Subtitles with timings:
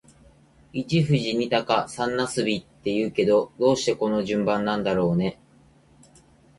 [0.73, 5.37] 一富士、二鷹、三茄子って言うけど、どうしてこの順番なんだろうね。